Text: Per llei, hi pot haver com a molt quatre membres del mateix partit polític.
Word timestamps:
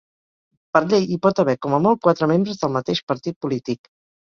Per 0.77 0.81
llei, 0.93 1.05
hi 1.07 1.17
pot 1.25 1.41
haver 1.43 1.55
com 1.67 1.77
a 1.79 1.81
molt 1.87 2.03
quatre 2.09 2.31
membres 2.33 2.65
del 2.65 2.75
mateix 2.79 3.05
partit 3.13 3.41
polític. 3.47 3.95